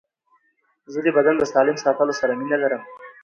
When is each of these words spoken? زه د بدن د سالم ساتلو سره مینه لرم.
زه 0.93 0.99
د 1.05 1.07
بدن 1.17 1.35
د 1.37 1.43
سالم 1.53 1.77
ساتلو 1.83 2.13
سره 2.21 2.33
مینه 2.39 2.57
لرم. 2.63 2.81